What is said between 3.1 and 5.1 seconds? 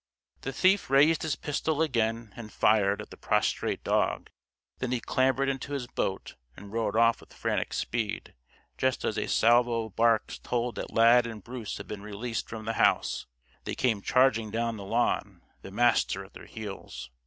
the prostrate dog, then he